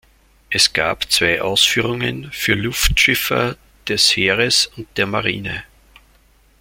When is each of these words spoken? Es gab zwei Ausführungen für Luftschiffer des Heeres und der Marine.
Es 0.49 0.73
gab 0.73 1.11
zwei 1.11 1.43
Ausführungen 1.43 2.31
für 2.31 2.55
Luftschiffer 2.55 3.55
des 3.87 4.09
Heeres 4.17 4.65
und 4.65 4.87
der 4.97 5.05
Marine. 5.05 5.63